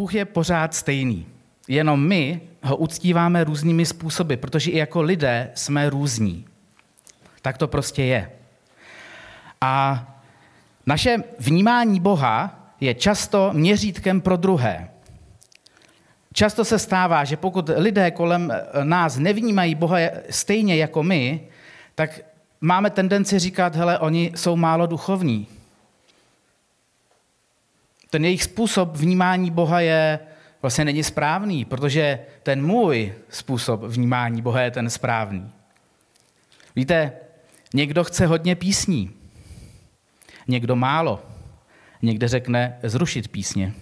Bůh 0.00 0.14
je 0.14 0.24
pořád 0.24 0.74
stejný. 0.74 1.26
Jenom 1.68 2.08
my 2.08 2.40
ho 2.62 2.76
uctíváme 2.76 3.44
různými 3.44 3.86
způsoby, 3.86 4.34
protože 4.34 4.70
i 4.70 4.78
jako 4.78 5.02
lidé 5.02 5.50
jsme 5.54 5.90
různí. 5.90 6.44
Tak 7.42 7.58
to 7.58 7.68
prostě 7.68 8.04
je. 8.04 8.30
A 9.60 10.04
naše 10.86 11.16
vnímání 11.38 12.00
Boha 12.00 12.60
je 12.80 12.94
často 12.94 13.50
měřítkem 13.52 14.20
pro 14.20 14.36
druhé. 14.36 14.90
Často 16.32 16.64
se 16.64 16.78
stává, 16.78 17.24
že 17.24 17.36
pokud 17.36 17.70
lidé 17.76 18.10
kolem 18.10 18.52
nás 18.82 19.18
nevnímají 19.18 19.74
Boha 19.74 19.98
stejně 20.30 20.76
jako 20.76 21.02
my, 21.02 21.40
tak 21.94 22.20
máme 22.60 22.90
tendenci 22.90 23.38
říkat, 23.38 23.76
hele, 23.76 23.98
oni 23.98 24.32
jsou 24.34 24.56
málo 24.56 24.86
duchovní. 24.86 25.46
Ten 28.10 28.24
jejich 28.24 28.42
způsob 28.42 28.96
vnímání 28.96 29.50
Boha 29.50 29.80
je 29.80 30.18
vlastně 30.62 30.84
není 30.84 31.02
správný, 31.02 31.64
protože 31.64 32.18
ten 32.42 32.66
můj 32.66 33.12
způsob 33.28 33.82
vnímání 33.82 34.42
Boha 34.42 34.60
je 34.60 34.70
ten 34.70 34.90
správný. 34.90 35.50
Víte, 36.76 37.12
někdo 37.74 38.04
chce 38.04 38.26
hodně 38.26 38.54
písní, 38.54 39.10
někdo 40.48 40.76
málo. 40.76 41.22
Někde 42.02 42.28
řekne 42.28 42.78
zrušit 42.82 43.28
písně. 43.28 43.72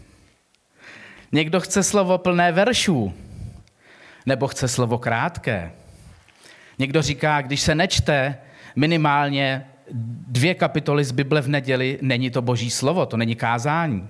Někdo 1.33 1.61
chce 1.61 1.83
slovo 1.83 2.19
plné 2.19 2.53
veršů, 2.53 3.15
nebo 4.27 4.49
chce 4.49 4.69
slovo 4.69 4.99
krátké. 4.99 5.73
Někdo 6.79 7.03
říká, 7.03 7.41
když 7.43 7.61
se 7.61 7.75
nečte 7.75 8.39
minimálně 8.77 9.67
dvě 10.29 10.55
kapitoly 10.55 11.05
z 11.05 11.13
Bible 11.13 11.41
v 11.41 11.49
neděli, 11.49 11.99
není 12.03 12.31
to 12.31 12.43
boží 12.43 12.71
slovo, 12.71 13.07
to 13.07 13.17
není 13.17 13.35
kázání. 13.35 14.09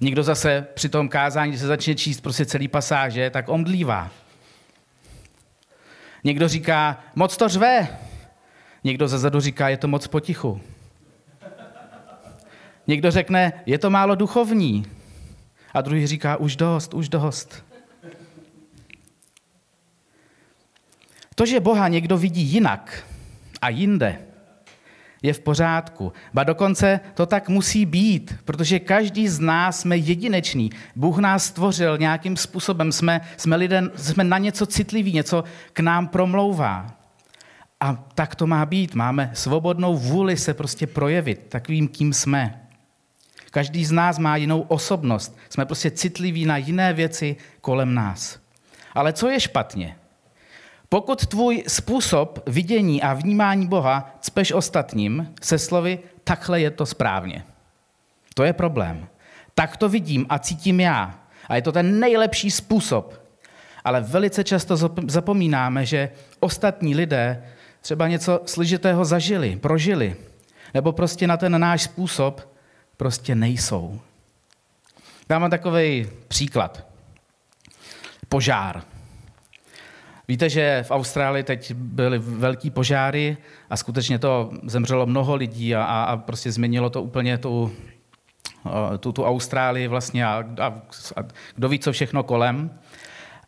Někdo 0.00 0.22
zase 0.22 0.66
při 0.74 0.88
tom 0.88 1.08
kázání, 1.08 1.50
když 1.50 1.60
se 1.60 1.66
začne 1.66 1.94
číst 1.94 2.20
prostě 2.20 2.46
celý 2.46 2.68
pasáže, 2.68 3.30
tak 3.30 3.48
omdlívá. 3.48 4.10
Někdo 6.24 6.48
říká, 6.48 7.00
moc 7.14 7.36
to 7.36 7.48
řve. 7.48 7.88
Někdo 8.84 9.08
zezadu 9.08 9.40
říká, 9.40 9.68
je 9.68 9.76
to 9.76 9.88
moc 9.88 10.06
potichu. 10.06 10.60
Někdo 12.86 13.10
řekne, 13.10 13.52
je 13.66 13.78
to 13.78 13.90
málo 13.90 14.14
duchovní. 14.14 14.86
A 15.74 15.80
druhý 15.80 16.06
říká, 16.06 16.36
už 16.36 16.56
dost, 16.56 16.94
už 16.94 17.08
dost. 17.08 17.64
To, 21.34 21.46
že 21.46 21.60
Boha 21.60 21.88
někdo 21.88 22.18
vidí 22.18 22.42
jinak 22.42 23.04
a 23.62 23.68
jinde, 23.68 24.25
je 25.22 25.32
v 25.32 25.40
pořádku. 25.40 26.12
Ba 26.34 26.44
dokonce 26.44 27.00
to 27.14 27.26
tak 27.26 27.48
musí 27.48 27.86
být, 27.86 28.34
protože 28.44 28.78
každý 28.78 29.28
z 29.28 29.40
nás 29.40 29.80
jsme 29.80 29.96
jedinečný. 29.96 30.70
Bůh 30.96 31.18
nás 31.18 31.44
stvořil 31.44 31.98
nějakým 31.98 32.36
způsobem, 32.36 32.92
jsme, 32.92 33.20
jsme, 33.36 33.56
lidé, 33.56 33.82
jsme 33.96 34.24
na 34.24 34.38
něco 34.38 34.66
citliví, 34.66 35.12
něco 35.12 35.44
k 35.72 35.80
nám 35.80 36.08
promlouvá. 36.08 36.86
A 37.80 37.94
tak 38.14 38.34
to 38.34 38.46
má 38.46 38.66
být. 38.66 38.94
Máme 38.94 39.30
svobodnou 39.34 39.96
vůli 39.96 40.36
se 40.36 40.54
prostě 40.54 40.86
projevit 40.86 41.46
takovým, 41.48 41.88
kým 41.88 42.12
jsme. 42.12 42.62
Každý 43.50 43.84
z 43.84 43.92
nás 43.92 44.18
má 44.18 44.36
jinou 44.36 44.60
osobnost. 44.60 45.36
Jsme 45.48 45.66
prostě 45.66 45.90
citliví 45.90 46.44
na 46.44 46.56
jiné 46.56 46.92
věci 46.92 47.36
kolem 47.60 47.94
nás. 47.94 48.38
Ale 48.94 49.12
co 49.12 49.28
je 49.28 49.40
špatně? 49.40 49.96
Pokud 50.88 51.26
tvůj 51.26 51.64
způsob 51.68 52.42
vidění 52.46 53.02
a 53.02 53.14
vnímání 53.14 53.66
Boha 53.66 54.16
cpeš 54.20 54.52
ostatním 54.52 55.34
se 55.42 55.58
slovy 55.58 55.98
takhle 56.24 56.60
je 56.60 56.70
to 56.70 56.86
správně. 56.86 57.44
To 58.34 58.44
je 58.44 58.52
problém. 58.52 59.08
Tak 59.54 59.76
to 59.76 59.88
vidím 59.88 60.26
a 60.28 60.38
cítím 60.38 60.80
já. 60.80 61.20
A 61.48 61.56
je 61.56 61.62
to 61.62 61.72
ten 61.72 62.00
nejlepší 62.00 62.50
způsob. 62.50 63.22
Ale 63.84 64.00
velice 64.00 64.44
často 64.44 64.76
zapomínáme, 65.06 65.86
že 65.86 66.10
ostatní 66.40 66.94
lidé 66.94 67.44
třeba 67.80 68.08
něco 68.08 68.40
slyžitého 68.46 69.04
zažili, 69.04 69.56
prožili, 69.56 70.16
nebo 70.74 70.92
prostě 70.92 71.26
na 71.26 71.36
ten 71.36 71.60
náš 71.60 71.82
způsob 71.82 72.52
prostě 72.96 73.34
nejsou. 73.34 74.00
Dám 75.28 75.50
takový 75.50 76.08
příklad. 76.28 76.86
Požár. 78.28 78.95
Víte, 80.28 80.48
že 80.50 80.84
v 80.86 80.90
Austrálii 80.90 81.42
teď 81.42 81.72
byly 81.74 82.18
velký 82.18 82.70
požáry 82.70 83.36
a 83.70 83.76
skutečně 83.76 84.18
to 84.18 84.50
zemřelo 84.62 85.06
mnoho 85.06 85.34
lidí 85.34 85.74
a, 85.74 85.84
a 85.84 86.16
prostě 86.16 86.52
změnilo 86.52 86.90
to 86.90 87.02
úplně 87.02 87.38
tu, 87.38 87.72
tu, 89.00 89.12
tu 89.12 89.24
Austrálii 89.24 89.88
vlastně 89.88 90.26
a, 90.26 90.44
a, 90.60 90.66
a 91.16 91.22
kdo 91.54 91.68
ví, 91.68 91.78
co 91.78 91.92
všechno 91.92 92.22
kolem. 92.22 92.70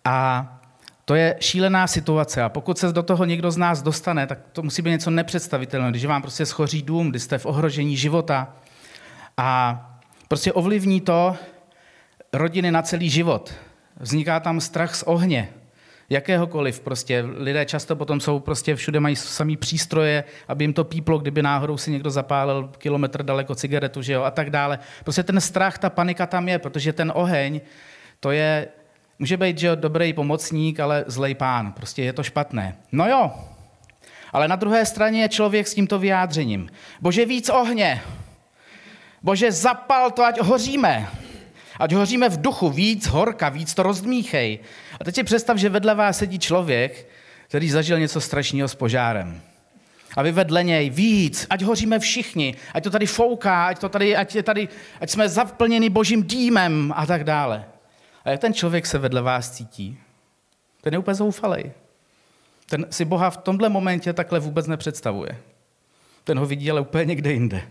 A 0.04 0.46
to 1.04 1.14
je 1.14 1.36
šílená 1.40 1.86
situace 1.86 2.42
a 2.42 2.48
pokud 2.48 2.78
se 2.78 2.92
do 2.92 3.02
toho 3.02 3.24
někdo 3.24 3.50
z 3.50 3.56
nás 3.56 3.82
dostane, 3.82 4.26
tak 4.26 4.38
to 4.52 4.62
musí 4.62 4.82
být 4.82 4.90
něco 4.90 5.10
nepředstavitelného. 5.10 5.90
Když 5.90 6.04
vám 6.04 6.22
prostě 6.22 6.46
schoří 6.46 6.82
dům, 6.82 7.10
když 7.10 7.22
jste 7.22 7.38
v 7.38 7.46
ohrožení 7.46 7.96
života 7.96 8.54
a 9.36 9.80
prostě 10.28 10.52
ovlivní 10.52 11.00
to 11.00 11.36
rodiny 12.32 12.70
na 12.70 12.82
celý 12.82 13.10
život. 13.10 13.54
Vzniká 14.00 14.40
tam 14.40 14.60
strach 14.60 14.94
z 14.94 15.02
ohně, 15.02 15.48
jakéhokoliv. 16.10 16.80
Prostě 16.80 17.24
lidé 17.36 17.64
často 17.66 17.96
potom 17.96 18.20
jsou 18.20 18.40
prostě 18.40 18.76
všude 18.76 19.00
mají 19.00 19.16
samý 19.16 19.56
přístroje, 19.56 20.24
aby 20.48 20.64
jim 20.64 20.72
to 20.72 20.84
píplo, 20.84 21.18
kdyby 21.18 21.42
náhodou 21.42 21.76
si 21.76 21.90
někdo 21.90 22.10
zapálil 22.10 22.70
kilometr 22.78 23.22
daleko 23.22 23.54
cigaretu, 23.54 24.02
že 24.02 24.12
jo, 24.12 24.22
a 24.22 24.30
tak 24.30 24.50
dále. 24.50 24.78
Prostě 25.04 25.22
ten 25.22 25.40
strach, 25.40 25.78
ta 25.78 25.90
panika 25.90 26.26
tam 26.26 26.48
je, 26.48 26.58
protože 26.58 26.92
ten 26.92 27.12
oheň, 27.14 27.60
to 28.20 28.30
je, 28.30 28.68
může 29.18 29.36
být, 29.36 29.58
že 29.58 29.66
jo, 29.66 29.74
dobrý 29.74 30.12
pomocník, 30.12 30.80
ale 30.80 31.04
zlej 31.06 31.34
pán. 31.34 31.72
Prostě 31.72 32.02
je 32.02 32.12
to 32.12 32.22
špatné. 32.22 32.76
No 32.92 33.08
jo, 33.08 33.30
ale 34.32 34.48
na 34.48 34.56
druhé 34.56 34.86
straně 34.86 35.22
je 35.22 35.28
člověk 35.28 35.68
s 35.68 35.74
tímto 35.74 35.98
vyjádřením. 35.98 36.68
Bože, 37.00 37.26
víc 37.26 37.48
ohně. 37.48 38.02
Bože, 39.22 39.52
zapal 39.52 40.10
to, 40.10 40.24
ať 40.24 40.40
hoříme. 40.40 41.08
Ať 41.78 41.92
hoříme 41.92 42.28
v 42.28 42.40
duchu, 42.40 42.70
víc 42.70 43.06
horka, 43.06 43.48
víc 43.48 43.74
to 43.74 43.82
rozdmíchej. 43.82 44.58
A 45.00 45.04
teď 45.04 45.14
si 45.14 45.24
představ, 45.24 45.56
že 45.56 45.68
vedle 45.68 45.94
vás 45.94 46.18
sedí 46.18 46.38
člověk, 46.38 47.08
který 47.48 47.70
zažil 47.70 47.98
něco 47.98 48.20
strašného 48.20 48.68
s 48.68 48.74
požárem. 48.74 49.40
A 50.16 50.22
vy 50.22 50.32
vedle 50.32 50.64
něj 50.64 50.90
víc, 50.90 51.46
ať 51.50 51.62
hoříme 51.62 51.98
všichni, 51.98 52.54
ať 52.74 52.84
to 52.84 52.90
tady 52.90 53.06
fouká, 53.06 53.66
ať, 53.66 53.78
to 53.78 53.88
tady, 53.88 54.16
ať, 54.16 54.34
je 54.34 54.42
tady, 54.42 54.68
ať 55.00 55.10
jsme 55.10 55.28
zaplněni 55.28 55.90
božím 55.90 56.22
dýmem 56.22 56.92
a 56.96 57.06
tak 57.06 57.24
dále. 57.24 57.64
A 58.24 58.30
jak 58.30 58.40
ten 58.40 58.54
člověk 58.54 58.86
se 58.86 58.98
vedle 58.98 59.22
vás 59.22 59.50
cítí? 59.50 59.98
Ten 60.80 60.94
je 60.94 60.98
úplně 60.98 61.14
zoufalej. 61.14 61.72
Ten 62.70 62.86
si 62.90 63.04
Boha 63.04 63.30
v 63.30 63.36
tomhle 63.36 63.68
momentě 63.68 64.12
takhle 64.12 64.40
vůbec 64.40 64.66
nepředstavuje. 64.66 65.38
Ten 66.24 66.38
ho 66.38 66.46
vidí 66.46 66.70
ale 66.70 66.80
úplně 66.80 67.04
někde 67.04 67.32
jinde 67.32 67.62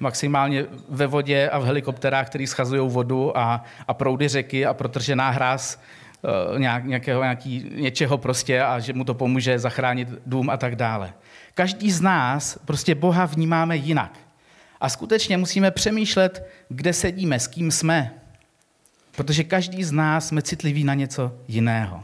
maximálně 0.00 0.66
ve 0.88 1.06
vodě 1.06 1.48
a 1.48 1.58
v 1.58 1.64
helikopterách, 1.64 2.26
který 2.26 2.46
schazují 2.46 2.90
vodu 2.90 3.38
a, 3.38 3.64
a 3.88 3.94
proudy 3.94 4.28
řeky 4.28 4.66
a 4.66 4.74
protržená 4.74 5.30
hráz 5.30 5.80
uh, 6.52 6.58
nějak, 6.58 6.84
nějakého, 6.84 7.22
nějaký, 7.22 7.70
něčeho 7.74 8.18
prostě 8.18 8.62
a 8.62 8.78
že 8.78 8.92
mu 8.92 9.04
to 9.04 9.14
pomůže 9.14 9.58
zachránit 9.58 10.08
dům 10.26 10.50
a 10.50 10.56
tak 10.56 10.76
dále. 10.76 11.12
Každý 11.54 11.90
z 11.90 12.00
nás 12.00 12.58
prostě 12.64 12.94
Boha 12.94 13.26
vnímáme 13.26 13.76
jinak. 13.76 14.18
A 14.80 14.88
skutečně 14.88 15.36
musíme 15.36 15.70
přemýšlet, 15.70 16.48
kde 16.68 16.92
sedíme, 16.92 17.40
s 17.40 17.46
kým 17.46 17.70
jsme. 17.70 18.14
Protože 19.16 19.44
každý 19.44 19.84
z 19.84 19.92
nás 19.92 20.28
jsme 20.28 20.42
citliví 20.42 20.84
na 20.84 20.94
něco 20.94 21.32
jiného. 21.48 22.02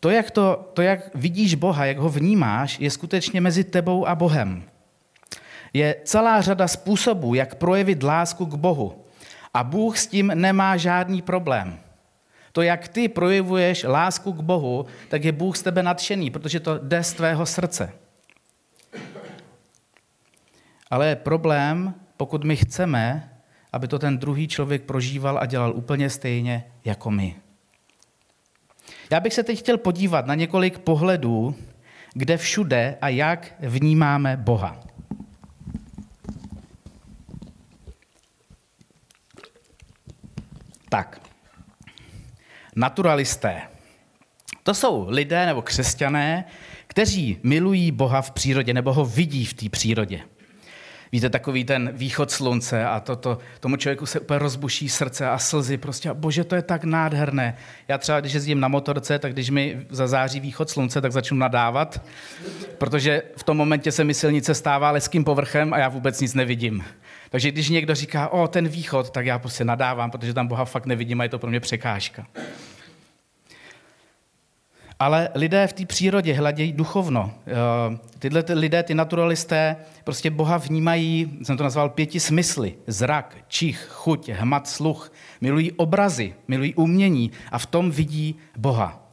To 0.00 0.10
jak, 0.10 0.30
to, 0.30 0.70
to, 0.74 0.82
jak 0.82 1.14
vidíš 1.14 1.54
Boha, 1.54 1.84
jak 1.84 1.98
ho 1.98 2.08
vnímáš, 2.08 2.80
je 2.80 2.90
skutečně 2.90 3.40
mezi 3.40 3.64
tebou 3.64 4.06
a 4.08 4.14
Bohem 4.14 4.62
je 5.74 5.96
celá 6.04 6.40
řada 6.40 6.68
způsobů, 6.68 7.34
jak 7.34 7.54
projevit 7.54 8.02
lásku 8.02 8.46
k 8.46 8.54
Bohu. 8.54 9.04
A 9.54 9.64
Bůh 9.64 9.98
s 9.98 10.06
tím 10.06 10.32
nemá 10.34 10.76
žádný 10.76 11.22
problém. 11.22 11.78
To, 12.52 12.62
jak 12.62 12.88
ty 12.88 13.08
projevuješ 13.08 13.84
lásku 13.84 14.32
k 14.32 14.40
Bohu, 14.40 14.86
tak 15.08 15.24
je 15.24 15.32
Bůh 15.32 15.56
z 15.56 15.62
tebe 15.62 15.82
nadšený, 15.82 16.30
protože 16.30 16.60
to 16.60 16.78
jde 16.78 17.02
z 17.02 17.12
tvého 17.12 17.46
srdce. 17.46 17.92
Ale 20.90 21.08
je 21.08 21.16
problém, 21.16 21.94
pokud 22.16 22.44
my 22.44 22.56
chceme, 22.56 23.30
aby 23.72 23.88
to 23.88 23.98
ten 23.98 24.18
druhý 24.18 24.48
člověk 24.48 24.82
prožíval 24.82 25.38
a 25.38 25.46
dělal 25.46 25.72
úplně 25.76 26.10
stejně 26.10 26.64
jako 26.84 27.10
my. 27.10 27.36
Já 29.10 29.20
bych 29.20 29.34
se 29.34 29.42
teď 29.42 29.58
chtěl 29.58 29.78
podívat 29.78 30.26
na 30.26 30.34
několik 30.34 30.78
pohledů, 30.78 31.54
kde 32.12 32.36
všude 32.36 32.98
a 33.00 33.08
jak 33.08 33.54
vnímáme 33.60 34.36
Boha. 34.36 34.93
Tak, 40.94 41.20
naturalisté. 42.76 43.62
To 44.62 44.74
jsou 44.74 45.06
lidé 45.08 45.46
nebo 45.46 45.62
křesťané, 45.62 46.44
kteří 46.86 47.38
milují 47.42 47.90
Boha 47.90 48.22
v 48.22 48.30
přírodě 48.30 48.74
nebo 48.74 48.92
ho 48.92 49.04
vidí 49.04 49.44
v 49.44 49.54
té 49.54 49.68
přírodě. 49.68 50.20
Víte, 51.12 51.30
takový 51.30 51.64
ten 51.64 51.90
východ 51.92 52.30
slunce 52.30 52.84
a 52.84 53.00
to, 53.00 53.16
to, 53.16 53.38
tomu 53.60 53.76
člověku 53.76 54.06
se 54.06 54.20
úplně 54.20 54.38
rozbuší 54.38 54.88
srdce 54.88 55.28
a 55.28 55.38
slzy. 55.38 55.76
Prostě, 55.76 56.10
a 56.10 56.14
bože, 56.14 56.44
to 56.44 56.54
je 56.54 56.62
tak 56.62 56.84
nádherné. 56.84 57.56
Já 57.88 57.98
třeba, 57.98 58.20
když 58.20 58.32
jezdím 58.32 58.60
na 58.60 58.68
motorce, 58.68 59.18
tak 59.18 59.32
když 59.32 59.50
mi 59.50 59.86
zazáří 59.90 60.40
východ 60.40 60.70
slunce, 60.70 61.00
tak 61.00 61.12
začnu 61.12 61.36
nadávat, 61.36 62.02
protože 62.78 63.22
v 63.36 63.42
tom 63.42 63.56
momentě 63.56 63.92
se 63.92 64.04
mi 64.04 64.14
silnice 64.14 64.54
stává 64.54 64.90
leským 64.90 65.24
povrchem 65.24 65.74
a 65.74 65.78
já 65.78 65.88
vůbec 65.88 66.20
nic 66.20 66.34
nevidím. 66.34 66.84
Takže 67.34 67.50
když 67.50 67.68
někdo 67.68 67.94
říká, 67.94 68.28
o, 68.28 68.48
ten 68.48 68.68
východ, 68.68 69.10
tak 69.10 69.26
já 69.26 69.38
prostě 69.38 69.64
nadávám, 69.64 70.10
protože 70.10 70.34
tam 70.34 70.46
Boha 70.46 70.64
fakt 70.64 70.86
nevidím 70.86 71.20
a 71.20 71.22
je 71.22 71.28
to 71.28 71.38
pro 71.38 71.50
mě 71.50 71.60
překážka. 71.60 72.26
Ale 74.98 75.28
lidé 75.34 75.66
v 75.66 75.72
té 75.72 75.86
přírodě 75.86 76.34
hledějí 76.34 76.72
duchovno. 76.72 77.34
Eh, 77.46 77.98
tyhle 78.18 78.42
ty 78.42 78.54
lidé, 78.54 78.82
ty 78.82 78.94
naturalisté, 78.94 79.76
prostě 80.04 80.30
Boha 80.30 80.56
vnímají, 80.56 81.38
jsem 81.42 81.56
to 81.56 81.64
nazval 81.64 81.88
pěti 81.88 82.20
smysly. 82.20 82.74
Zrak, 82.86 83.36
čich, 83.48 83.88
chuť, 83.90 84.28
hmat, 84.28 84.68
sluch. 84.68 85.12
Milují 85.40 85.72
obrazy, 85.72 86.34
milují 86.48 86.74
umění 86.74 87.30
a 87.52 87.58
v 87.58 87.66
tom 87.66 87.90
vidí 87.90 88.36
Boha. 88.56 89.03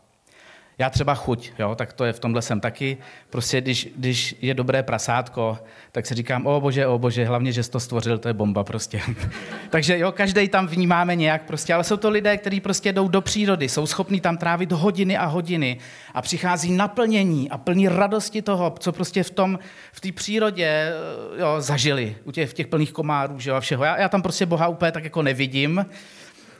Já 0.81 0.89
třeba 0.89 1.16
chuť, 1.16 1.51
jo, 1.60 1.75
tak 1.75 1.94
to 1.94 2.06
je 2.06 2.13
v 2.13 2.19
tomhle 2.19 2.42
jsem 2.42 2.60
taky. 2.60 2.98
Prostě 3.30 3.62
když, 3.62 3.89
když 3.95 4.36
je 4.42 4.54
dobré 4.54 4.83
prasátko, 4.83 5.60
tak 5.92 6.06
si 6.06 6.16
říkám, 6.16 6.48
o 6.48 6.62
bože, 6.62 6.88
o 6.88 7.00
bože, 7.00 7.25
hlavně, 7.25 7.51
že 7.51 7.63
jsi 7.63 7.72
to 7.72 7.80
stvořil, 7.80 8.18
to 8.18 8.28
je 8.28 8.33
bomba 8.33 8.63
prostě. 8.63 9.01
Takže 9.69 9.98
jo, 9.98 10.12
každý 10.12 10.48
tam 10.48 10.68
vnímáme 10.68 11.16
nějak 11.16 11.42
prostě, 11.45 11.74
ale 11.74 11.83
jsou 11.83 11.98
to 11.98 12.10
lidé, 12.10 12.38
kteří 12.38 12.60
prostě 12.60 12.94
jdou 12.94 13.07
do 13.07 13.22
přírody, 13.22 13.69
jsou 13.69 13.86
schopní 13.86 14.22
tam 14.22 14.38
trávit 14.38 14.72
hodiny 14.72 15.18
a 15.18 15.25
hodiny 15.25 15.78
a 16.13 16.22
přichází 16.22 16.72
naplnění 16.72 17.50
a 17.50 17.57
plní 17.57 17.88
radosti 17.88 18.42
toho, 18.42 18.75
co 18.80 18.92
prostě 18.92 19.24
v 19.24 19.31
tom, 19.31 19.60
v 19.92 20.01
té 20.01 20.12
přírodě 20.12 20.94
jo, 21.39 21.56
zažili, 21.62 22.16
u 22.24 22.31
těch, 22.31 22.50
v 22.50 22.54
těch 22.54 22.68
plných 22.68 22.92
komárů, 22.92 23.39
že 23.39 23.50
jo, 23.50 23.56
a 23.56 23.60
všeho. 23.60 23.83
Já, 23.83 24.00
já 24.00 24.10
tam 24.10 24.22
prostě 24.22 24.45
Boha 24.45 24.68
úplně 24.68 24.92
tak 24.92 25.04
jako 25.04 25.22
nevidím, 25.22 25.86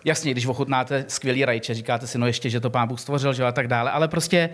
jasně, 0.06 0.32
když 0.32 0.46
ochutnáte 0.46 1.06
skvělý 1.08 1.46
rajče, 1.46 1.74
říkáte 1.74 2.08
si, 2.08 2.18
no 2.18 2.28
ještě, 2.28 2.50
že 2.50 2.60
to 2.60 2.70
pán 2.70 2.88
Bůh 2.88 3.00
stvořil, 3.00 3.34
že 3.34 3.46
a 3.46 3.52
tak 3.52 3.68
dále, 3.68 3.92
ale 3.92 4.08
prostě 4.08 4.50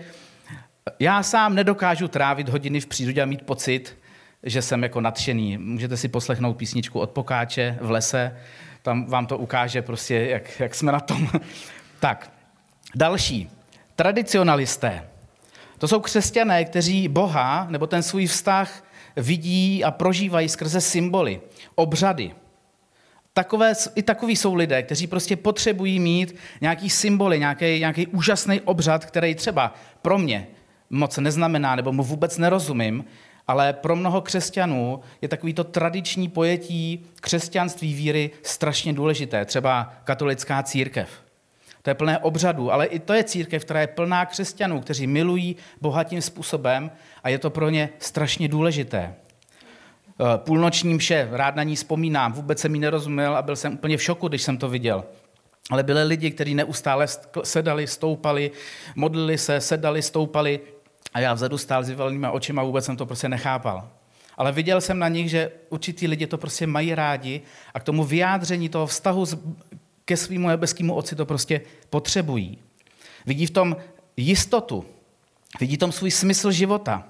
já 0.98 1.22
sám 1.22 1.54
nedokážu 1.54 2.08
trávit 2.08 2.48
hodiny 2.48 2.80
v 2.80 2.86
přírodě 2.86 3.22
a 3.22 3.26
mít 3.26 3.42
pocit, 3.42 3.98
že 4.42 4.62
jsem 4.62 4.82
jako 4.82 5.00
nadšený. 5.00 5.58
Můžete 5.58 5.96
si 5.96 6.08
poslechnout 6.08 6.54
písničku 6.54 7.00
od 7.00 7.10
Pokáče 7.10 7.78
v 7.80 7.90
lese, 7.90 8.36
tam 8.82 9.06
vám 9.06 9.26
to 9.26 9.38
ukáže 9.38 9.82
prostě, 9.82 10.14
jak, 10.14 10.60
jak 10.60 10.74
jsme 10.74 10.92
na 10.92 11.00
tom. 11.00 11.28
tak, 12.00 12.30
další. 12.94 13.50
Tradicionalisté. 13.96 15.08
To 15.78 15.88
jsou 15.88 16.00
křesťané, 16.00 16.64
kteří 16.64 17.08
Boha 17.08 17.66
nebo 17.70 17.86
ten 17.86 18.02
svůj 18.02 18.26
vztah 18.26 18.84
vidí 19.16 19.84
a 19.84 19.90
prožívají 19.90 20.48
skrze 20.48 20.80
symboly, 20.80 21.40
obřady. 21.74 22.32
Takové, 23.38 23.72
I 23.94 24.02
takový 24.02 24.36
jsou 24.36 24.54
lidé, 24.54 24.82
kteří 24.82 25.06
prostě 25.06 25.36
potřebují 25.36 26.00
mít 26.00 26.36
nějaký 26.60 26.90
symboly, 26.90 27.38
nějaký, 27.38 27.78
nějaký 27.78 28.06
úžasný 28.06 28.60
obřad, 28.60 29.04
který 29.04 29.34
třeba 29.34 29.74
pro 30.02 30.18
mě 30.18 30.46
moc 30.90 31.16
neznamená, 31.18 31.76
nebo 31.76 31.92
mu 31.92 32.02
vůbec 32.04 32.38
nerozumím, 32.38 33.04
ale 33.46 33.72
pro 33.72 33.96
mnoho 33.96 34.20
křesťanů 34.20 35.00
je 35.22 35.28
takovýto 35.28 35.64
tradiční 35.64 36.28
pojetí 36.28 37.06
křesťanství 37.20 37.94
víry 37.94 38.30
strašně 38.42 38.92
důležité. 38.92 39.44
Třeba 39.44 39.92
katolická 40.04 40.62
církev. 40.62 41.08
To 41.82 41.90
je 41.90 41.94
plné 41.94 42.18
obřadů, 42.18 42.72
ale 42.72 42.86
i 42.86 42.98
to 42.98 43.12
je 43.12 43.24
církev, 43.24 43.64
která 43.64 43.80
je 43.80 43.86
plná 43.86 44.26
křesťanů, 44.26 44.80
kteří 44.80 45.06
milují 45.06 45.56
bohatým 45.80 46.22
způsobem 46.22 46.90
a 47.22 47.28
je 47.28 47.38
to 47.38 47.50
pro 47.50 47.70
ně 47.70 47.88
strašně 47.98 48.48
důležité. 48.48 49.14
Eh, 50.20 50.38
půlnoční 50.38 50.94
mše, 50.94 51.28
rád 51.30 51.56
na 51.56 51.62
ní 51.62 51.76
vzpomínám, 51.76 52.32
vůbec 52.32 52.60
jsem 52.60 52.74
jí 52.74 52.80
nerozuměl 52.80 53.36
a 53.36 53.42
byl 53.42 53.56
jsem 53.56 53.74
úplně 53.74 53.96
v 53.96 54.02
šoku, 54.02 54.28
když 54.28 54.42
jsem 54.42 54.58
to 54.58 54.68
viděl. 54.68 55.04
Ale 55.70 55.82
byli 55.82 56.02
lidi, 56.02 56.30
kteří 56.30 56.54
neustále 56.54 57.06
sedali, 57.44 57.86
stoupali, 57.86 58.50
modlili 58.94 59.38
se, 59.38 59.60
sedali, 59.60 60.02
stoupali 60.02 60.60
a 61.14 61.20
já 61.20 61.34
vzadu 61.34 61.58
stál 61.58 61.84
s 61.84 61.88
vyvalenýma 61.88 62.30
očima 62.30 62.62
a 62.62 62.64
vůbec 62.64 62.84
jsem 62.84 62.96
to 62.96 63.06
prostě 63.06 63.28
nechápal. 63.28 63.88
Ale 64.36 64.52
viděl 64.52 64.80
jsem 64.80 64.98
na 64.98 65.08
nich, 65.08 65.30
že 65.30 65.50
určitý 65.68 66.06
lidi 66.06 66.26
to 66.26 66.38
prostě 66.38 66.66
mají 66.66 66.94
rádi 66.94 67.40
a 67.74 67.80
k 67.80 67.84
tomu 67.84 68.04
vyjádření 68.04 68.68
toho 68.68 68.86
vztahu 68.86 69.24
ke 70.04 70.16
svýmu 70.16 70.48
nebeskému 70.48 70.94
otci 70.94 71.16
to 71.16 71.26
prostě 71.26 71.60
potřebují. 71.90 72.58
Vidí 73.26 73.46
v 73.46 73.50
tom 73.50 73.76
jistotu, 74.16 74.84
vidí 75.60 75.76
v 75.76 75.78
tom 75.78 75.92
svůj 75.92 76.10
smysl 76.10 76.50
života. 76.50 77.04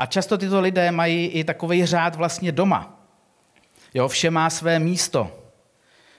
A 0.00 0.06
často 0.06 0.38
tyto 0.38 0.60
lidé 0.60 0.90
mají 0.90 1.26
i 1.26 1.44
takový 1.44 1.86
řád 1.86 2.14
vlastně 2.16 2.52
doma. 2.52 3.04
Jo, 3.94 4.08
vše 4.08 4.30
má 4.30 4.50
své 4.50 4.78
místo, 4.78 5.30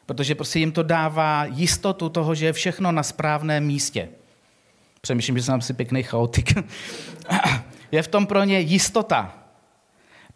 protože 0.06 0.36
prostě 0.36 0.60
jim 0.60 0.72
to 0.72 0.84
dává 0.84 1.46
jistotu 1.46 2.10
toho, 2.10 2.36
že 2.36 2.46
je 2.46 2.54
všechno 2.54 2.92
na 2.92 3.04
správném 3.04 3.66
místě. 3.66 4.10
Přemýšlím, 5.02 5.38
že 5.38 5.44
jsem 5.44 5.56
asi 5.56 5.74
pěkný 5.74 6.04
chaotik. 6.04 6.54
je 7.92 8.04
v 8.04 8.08
tom 8.08 8.26
pro 8.26 8.44
ně 8.44 8.60
jistota. 8.60 9.34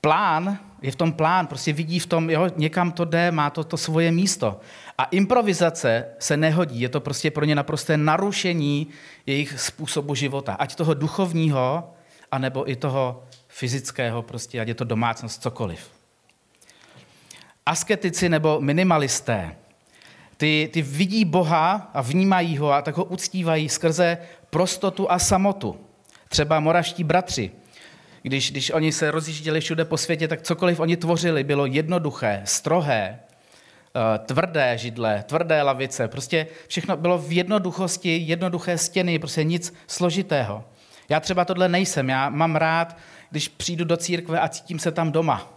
Plán, 0.02 0.58
je 0.82 0.92
v 0.92 0.96
tom 0.96 1.14
plán, 1.14 1.48
prostě 1.48 1.74
vidí 1.74 2.00
v 2.00 2.06
tom, 2.06 2.30
jo, 2.30 2.50
někam 2.56 2.92
to 2.92 3.06
jde, 3.06 3.32
má 3.32 3.50
to, 3.50 3.64
to 3.64 3.78
svoje 3.78 4.12
místo. 4.12 4.60
A 4.98 5.04
improvizace 5.04 6.06
se 6.20 6.38
nehodí, 6.38 6.82
je 6.82 6.90
to 6.90 7.00
prostě 7.00 7.32
pro 7.32 7.46
ně 7.46 7.56
naprosté 7.56 7.98
narušení 7.98 8.88
jejich 9.26 9.60
způsobu 9.60 10.16
života. 10.16 10.54
Ať 10.54 10.76
toho 10.76 10.94
duchovního, 10.94 11.94
anebo 12.32 12.72
i 12.72 12.76
toho 12.76 13.24
fyzického, 13.56 14.22
prostě, 14.22 14.62
ať 14.62 14.68
je 14.68 14.76
to 14.76 14.84
domácnost, 14.84 15.42
cokoliv. 15.42 15.92
Asketici 17.66 18.30
nebo 18.30 18.62
minimalisté, 18.62 19.56
ty, 20.38 20.70
ty 20.74 20.82
vidí 20.82 21.26
Boha 21.26 21.92
a 21.94 22.02
vnímají 22.02 22.58
ho 22.58 22.72
a 22.72 22.82
tak 22.82 22.98
ho 22.98 23.04
uctívají 23.04 23.70
skrze 23.70 24.18
prostotu 24.50 25.12
a 25.12 25.20
samotu. 25.20 25.80
Třeba 26.30 26.60
moravští 26.60 27.04
bratři, 27.04 27.52
když, 28.22 28.52
když 28.52 28.72
oni 28.72 28.92
se 28.92 29.12
rozjížděli 29.12 29.62
všude 29.62 29.86
po 29.86 29.98
světě, 29.98 30.28
tak 30.28 30.42
cokoliv 30.42 30.80
oni 30.80 30.98
tvořili, 30.98 31.44
bylo 31.44 31.66
jednoduché, 31.66 32.42
strohé, 32.44 33.20
eh, 33.20 34.20
tvrdé 34.20 34.78
židle, 34.78 35.24
tvrdé 35.28 35.62
lavice, 35.62 36.08
prostě 36.08 36.48
všechno 36.68 36.98
bylo 36.98 37.18
v 37.18 37.32
jednoduchosti, 37.32 38.18
jednoduché 38.18 38.78
stěny, 38.78 39.20
prostě 39.20 39.44
nic 39.44 39.74
složitého. 39.88 40.64
Já 41.10 41.20
třeba 41.20 41.46
tohle 41.46 41.70
nejsem, 41.70 42.10
já 42.10 42.30
mám 42.30 42.56
rád 42.56 42.98
když 43.36 43.48
přijdu 43.48 43.86
do 43.86 43.98
církve 43.98 44.40
a 44.40 44.50
cítím 44.50 44.80
se 44.80 44.92
tam 44.92 45.12
doma. 45.12 45.54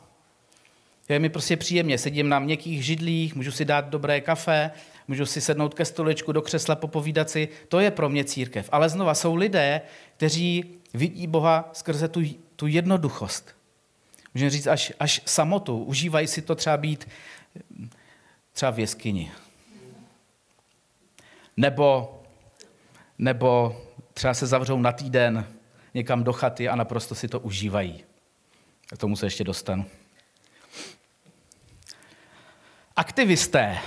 Je 1.09 1.19
mi 1.19 1.29
prostě 1.29 1.57
příjemně, 1.57 1.99
sedím 1.99 2.29
na 2.29 2.39
měkkých 2.39 2.85
židlích, 2.85 3.35
můžu 3.35 3.53
si 3.53 3.65
dát 3.65 3.89
dobré 3.89 4.21
kafe, 4.21 4.71
můžu 5.09 5.27
si 5.27 5.41
sednout 5.41 5.75
ke 5.75 5.85
stoličku 5.85 6.33
do 6.33 6.43
křesla, 6.43 6.77
popovídat 6.77 7.31
si. 7.31 7.49
To 7.69 7.81
je 7.81 7.91
pro 7.91 8.09
mě 8.09 8.25
církev. 8.25 8.69
Ale 8.73 8.89
znova 8.89 9.15
jsou 9.15 9.35
lidé, 9.35 9.81
kteří 10.17 10.65
vidí 10.95 11.27
Boha 11.27 11.71
skrze 11.73 12.09
tu, 12.09 12.23
tu 12.57 12.67
jednoduchost. 12.67 13.57
Můžeme 14.35 14.51
říct 14.51 14.67
až, 14.67 14.93
až 15.01 15.21
samotu. 15.27 15.85
Užívají 15.85 16.27
si 16.27 16.43
to 16.43 16.55
třeba 16.55 16.77
být 16.77 17.09
třeba 18.53 18.73
v 18.73 18.79
jeskyni. 18.79 19.33
Nebo, 21.57 22.21
nebo 23.19 23.81
třeba 24.15 24.35
se 24.35 24.47
zavřou 24.47 24.79
na 24.79 24.93
týden 24.93 25.58
někam 25.99 26.25
do 26.25 26.33
chaty 26.33 26.69
a 26.69 26.77
naprosto 26.77 27.15
si 27.15 27.29
to 27.29 27.41
užívají. 27.41 28.05
K 28.95 28.99
tomu 28.99 29.17
se 29.17 29.27
ještě 29.27 29.45
dostanu. 29.45 29.85
Aktivisté 32.97 33.79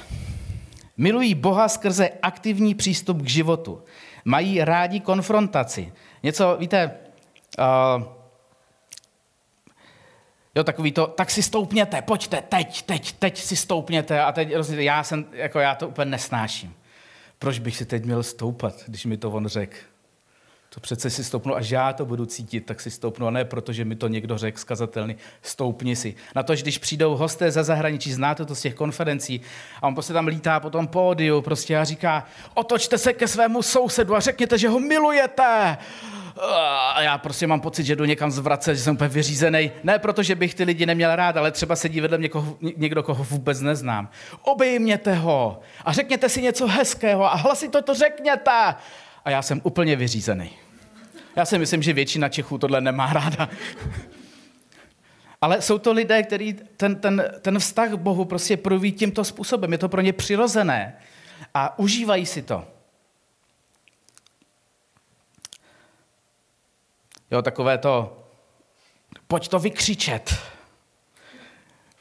milují 0.98 1.36
Boha 1.36 1.70
skrze 1.70 2.10
aktivní 2.22 2.75
přístup 2.75 3.22
k 3.22 3.30
životu. 3.30 3.84
Mají 4.25 4.63
rádi 4.63 5.00
konfrontaci. 5.00 5.94
Něco, 6.24 6.58
víte, 6.60 6.91
uh, 7.60 8.03
jo, 10.56 10.63
takový 10.63 10.91
to, 10.91 11.08
tak 11.08 11.32
si 11.32 11.44
stoupněte, 11.44 12.01
pojďte, 12.01 12.41
teď, 12.41 12.82
teď, 12.82 13.12
teď 13.12 13.38
si 13.38 13.56
stoupněte. 13.56 14.22
A 14.22 14.32
teď, 14.32 14.50
já, 14.70 15.03
jsem, 15.03 15.25
jako 15.32 15.60
já 15.60 15.75
to 15.75 15.88
úplně 15.88 16.12
nesnáším. 16.12 16.75
Proč 17.39 17.60
bych 17.60 17.77
si 17.77 17.86
teď 17.86 18.06
měl 18.06 18.24
stoupat, 18.24 18.84
když 18.88 19.06
mi 19.06 19.18
to 19.18 19.32
on 19.32 19.48
řekl? 19.48 19.75
To 20.74 20.80
přece 20.80 21.10
si 21.10 21.24
stoupnu, 21.24 21.56
až 21.56 21.70
já 21.70 21.94
to 21.94 22.06
budu 22.06 22.25
cítit, 22.25 22.62
tak 22.62 22.82
si 22.82 22.92
stoupnu, 22.92 23.28
a 23.28 23.32
ne 23.32 23.46
protože 23.46 23.86
mi 23.86 23.96
to 23.96 24.08
někdo 24.08 24.38
řekl 24.38 24.58
skazatelný, 24.58 25.16
stoupni 25.42 25.96
si. 25.96 26.16
Na 26.36 26.44
to, 26.44 26.56
že 26.56 26.62
když 26.62 26.78
přijdou 26.78 27.16
hosté 27.16 27.51
za 27.51 27.63
zahraničí, 27.63 28.13
znáte 28.13 28.46
to 28.46 28.56
z 28.56 28.62
těch 28.62 28.75
konferencí, 28.75 29.42
a 29.82 29.88
on 29.88 29.94
prostě 29.94 30.13
tam 30.13 30.28
lítá 30.28 30.60
po 30.60 30.70
tom 30.70 30.88
pódiu 30.88 31.42
prostě 31.42 31.78
a 31.78 31.84
říká, 31.84 32.25
otočte 32.54 32.98
se 32.98 33.13
ke 33.13 33.28
svému 33.28 33.62
sousedu 33.62 34.16
a 34.16 34.20
řekněte, 34.20 34.58
že 34.58 34.70
ho 34.70 34.80
milujete. 34.80 35.78
A 36.96 37.01
já 37.01 37.18
prostě 37.18 37.48
mám 37.48 37.62
pocit, 37.62 37.84
že 37.84 37.96
jdu 37.96 38.06
někam 38.06 38.32
zvracet, 38.32 38.75
že 38.75 38.84
jsem 38.84 38.96
úplně 38.96 39.10
vyřízený. 39.10 39.72
Ne 39.84 40.00
proto, 40.00 40.24
že 40.24 40.36
bych 40.36 40.56
ty 40.56 40.63
lidi 40.63 40.86
neměl 40.86 41.16
rád, 41.16 41.38
ale 41.38 41.51
třeba 41.51 41.75
sedí 41.75 42.01
vedle 42.01 42.18
mě 42.18 42.30
koho, 42.30 42.58
někdo, 42.78 43.04
koho 43.04 43.24
vůbec 43.24 43.62
neznám. 43.62 44.10
Obejměte 44.42 45.13
ho 45.13 45.60
a 45.86 45.94
řekněte 45.94 46.30
si 46.30 46.42
něco 46.42 46.68
hezkého 46.68 47.34
a 47.34 47.36
hlasito 47.36 47.82
to 47.82 47.94
řekněte 47.94 48.75
a 49.25 49.30
já 49.30 49.42
jsem 49.42 49.62
úplně 49.63 49.96
vyřízený. 49.96 50.51
Já 51.36 51.46
si 51.46 51.60
myslím, 51.60 51.84
že 51.84 51.94
většina 51.94 52.30
Čechů 52.30 52.58
tohle 52.58 52.82
nemá 52.82 53.13
ráda. 53.13 53.50
Ale 55.42 55.62
jsou 55.62 55.78
to 55.78 55.92
lidé, 55.92 56.24
kteří 56.24 56.54
ten, 56.54 56.96
ten, 56.96 57.24
ten 57.42 57.60
vztah 57.60 57.90
k 57.90 57.96
Bohu 57.96 58.25
prostě 58.25 58.58
proví 58.58 58.92
tímto 58.92 59.24
způsobem. 59.24 59.72
Je 59.72 59.78
to 59.78 59.90
pro 59.90 60.01
ně 60.01 60.13
přirozené 60.13 60.98
a 61.54 61.80
užívají 61.80 62.25
si 62.25 62.42
to. 62.42 62.68
Jo, 67.32 67.42
takové 67.42 67.78
to, 67.78 68.24
pojď 69.28 69.48
to 69.48 69.60
vykřičet. 69.60 70.36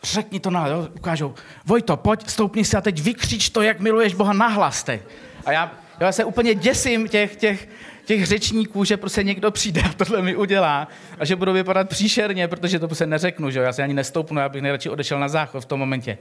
Řekni 0.03 0.41
to 0.41 0.51
na, 0.51 0.67
jo, 0.67 0.89
ukážou, 0.95 1.35
Vojto, 1.65 1.97
pojď, 1.97 2.29
stoupni 2.29 2.65
si 2.65 2.77
a 2.77 2.81
teď 2.81 3.03
vykřič 3.03 3.51
to, 3.51 3.63
jak 3.63 3.81
miluješ 3.81 4.15
Boha 4.15 4.33
nahlas 4.33 4.83
teď. 4.83 5.03
A 5.45 5.53
já, 5.53 5.80
já 6.01 6.13
se 6.13 6.25
úplně 6.25 6.55
děsím 6.55 7.09
těch, 7.09 7.37
těch, 7.37 7.69
těch 8.05 8.27
řečníků, 8.27 8.85
že 8.85 8.97
prostě 8.97 9.23
někdo 9.23 9.51
přijde 9.51 9.83
a 9.83 9.93
tohle 9.93 10.23
mi 10.23 10.37
udělá 10.37 10.89
a 11.19 11.25
že 11.25 11.37
budu 11.37 11.53
vypadat 11.53 11.89
příšerně, 11.89 12.49
protože 12.49 12.79
to 12.79 12.89
prostě 12.89 13.07
neřeknu, 13.07 13.51
že 13.51 13.61
já 13.61 13.73
si 13.73 13.83
ani 13.83 13.95
nestoupnu, 13.95 14.41
já 14.41 14.49
bych 14.49 14.63
nejradši 14.63 14.91
odešel 14.91 15.21
na 15.21 15.29
záchod 15.29 15.63
v 15.63 15.67
tom 15.67 15.81
momentě. 15.81 16.19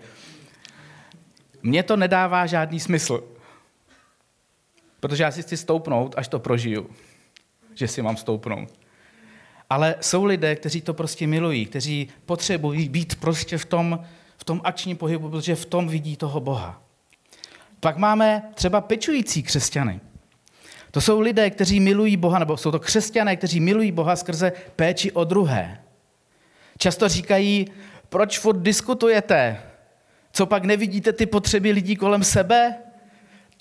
Mně 1.63 1.83
to 1.83 1.97
nedává 1.97 2.45
žádný 2.45 2.79
smysl, 2.79 3.23
protože 4.99 5.23
já 5.23 5.31
si 5.31 5.41
chci 5.41 5.57
stoupnout, 5.57 6.15
až 6.17 6.27
to 6.27 6.39
prožiju, 6.39 6.89
že 7.75 7.87
si 7.87 8.01
mám 8.01 8.17
stoupnout. 8.17 8.79
Ale 9.69 9.95
jsou 10.01 10.25
lidé, 10.25 10.55
kteří 10.55 10.81
to 10.81 10.93
prostě 10.93 11.27
milují, 11.27 11.65
kteří 11.65 12.09
potřebují 12.25 12.89
být 12.89 13.15
prostě 13.19 13.57
v 13.57 13.65
tom, 13.65 13.99
v 14.37 14.43
tom 14.43 14.61
akčním 14.63 14.97
pohybu, 14.97 15.29
protože 15.29 15.55
v 15.55 15.65
tom 15.65 15.87
vidí 15.87 16.15
toho 16.15 16.39
Boha. 16.39 16.88
Pak 17.79 17.97
máme 17.97 18.43
třeba 18.53 18.81
pečující 18.81 19.43
křesťany. 19.43 19.99
To 20.91 21.01
jsou 21.01 21.19
lidé, 21.19 21.49
kteří 21.49 21.79
milují 21.79 22.17
Boha, 22.17 22.39
nebo 22.39 22.57
jsou 22.57 22.71
to 22.71 22.79
křesťané, 22.79 23.35
kteří 23.35 23.59
milují 23.59 23.91
Boha 23.91 24.15
skrze 24.15 24.53
péči 24.75 25.11
o 25.11 25.23
druhé. 25.23 25.81
Často 26.77 27.07
říkají, 27.07 27.67
proč 28.09 28.39
furt 28.39 28.57
diskutujete? 28.57 29.61
Co 30.31 30.45
pak 30.45 30.63
nevidíte 30.63 31.13
ty 31.13 31.25
potřeby 31.25 31.71
lidí 31.71 31.95
kolem 31.95 32.23
sebe? 32.23 32.75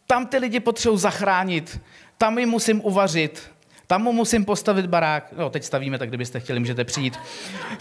Tam 0.06 0.26
ty 0.26 0.38
lidi 0.38 0.60
potřebují 0.60 1.00
zachránit, 1.00 1.80
tam 2.18 2.38
jim 2.38 2.48
musím 2.48 2.80
uvařit, 2.84 3.52
tam 3.87 4.02
mu 4.02 4.12
musím 4.12 4.44
postavit 4.44 4.87
barák. 4.87 5.32
No, 5.37 5.50
teď 5.50 5.64
stavíme, 5.64 5.98
tak 5.98 6.08
kdybyste 6.08 6.40
chtěli, 6.40 6.60
můžete 6.60 6.84
přijít. 6.84 7.18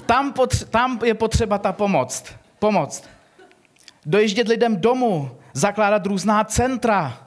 Tam, 0.06 0.34
potře- 0.34 0.66
tam 0.66 1.00
je 1.06 1.14
potřeba 1.14 1.58
ta 1.58 1.72
pomoc. 1.72 2.26
Pomoc. 2.60 3.04
Dojíždět 4.06 4.48
lidem 4.48 4.78
domů, 4.78 5.32
zakládat 5.58 6.06
různá 6.06 6.44
centra. 6.44 7.18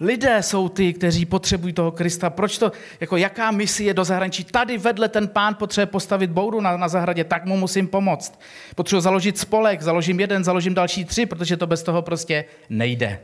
Lidé 0.00 0.42
jsou 0.42 0.68
ty, 0.68 0.92
kteří 0.92 1.26
potřebují 1.26 1.72
toho 1.72 1.90
Krista. 1.90 2.30
Proč 2.30 2.58
to, 2.58 2.72
jako 3.00 3.16
jaká 3.16 3.50
misi 3.50 3.84
je 3.84 3.94
do 3.94 4.04
zahraničí? 4.04 4.44
Tady 4.44 4.78
vedle 4.78 5.08
ten 5.08 5.28
pán 5.28 5.54
potřebuje 5.54 5.86
postavit 5.86 6.30
bouru 6.30 6.60
na, 6.60 6.76
na 6.76 6.88
zahradě, 6.88 7.24
tak 7.24 7.44
mu 7.44 7.56
musím 7.56 7.88
pomoct. 7.88 8.40
Potřebuji 8.74 9.00
založit 9.00 9.38
spolek, 9.38 9.82
založím 9.82 10.20
jeden, 10.20 10.44
založím 10.44 10.74
další 10.74 11.04
tři, 11.04 11.26
protože 11.26 11.56
to 11.56 11.66
bez 11.66 11.82
toho 11.82 12.02
prostě 12.02 12.44
nejde 12.70 13.20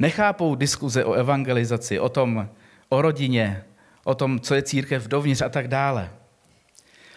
nechápou 0.00 0.54
diskuze 0.54 1.04
o 1.04 1.12
evangelizaci, 1.12 2.00
o 2.00 2.08
tom, 2.08 2.48
o 2.88 3.02
rodině, 3.02 3.64
o 4.04 4.14
tom, 4.14 4.40
co 4.40 4.54
je 4.54 4.62
církev 4.62 5.08
dovnitř 5.08 5.42
a 5.42 5.48
tak 5.48 5.68
dále. 5.68 6.10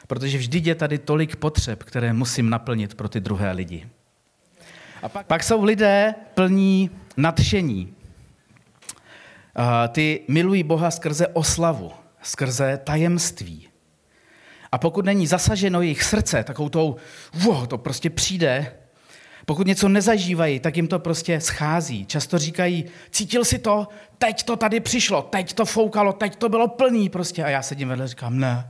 Protože 0.08 0.38
vždy 0.38 0.62
je 0.64 0.76
tady 0.76 0.98
tolik 0.98 1.36
potřeb, 1.36 1.84
které 1.84 2.14
musím 2.14 2.50
naplnit 2.50 2.96
pro 2.96 3.10
ty 3.10 3.20
druhé 3.20 3.52
lidi. 3.52 3.88
A 5.04 5.10
pak, 5.10 5.28
pak 5.28 5.44
jsou 5.44 5.64
lidé 5.64 6.16
plní 6.34 6.90
nadšení. 7.18 7.96
Ty 9.90 10.22
milují 10.28 10.64
Boha 10.64 10.92
skrze 10.92 11.28
oslavu, 11.28 11.92
skrze 12.22 12.80
tajemství. 12.84 13.70
A 14.72 14.78
pokud 14.78 15.06
není 15.06 15.28
zasaženo 15.28 15.82
jejich 15.82 16.04
srdce, 16.04 16.44
takovou 16.44 16.70
tou, 16.70 16.96
wow, 17.34 17.68
to 17.68 17.78
prostě 17.78 18.10
přijde, 18.10 18.76
pokud 19.46 19.68
něco 19.68 19.90
nezažívají, 19.90 20.60
tak 20.60 20.76
jim 20.76 20.88
to 20.88 21.00
prostě 21.00 21.42
schází. 21.42 22.06
Často 22.06 22.38
říkají, 22.38 22.86
cítil 23.12 23.46
si 23.46 23.60
to, 23.60 23.88
teď 24.18 24.44
to 24.44 24.56
tady 24.56 24.80
přišlo, 24.80 25.22
teď 25.22 25.54
to 25.54 25.66
foukalo, 25.66 26.14
teď 26.14 26.36
to 26.36 26.50
bylo 26.50 26.68
plný 26.68 27.10
prostě. 27.10 27.44
A 27.44 27.50
já 27.50 27.62
sedím 27.62 27.88
vedle 27.88 28.04
a 28.04 28.08
říkám, 28.08 28.40
ne. 28.40 28.70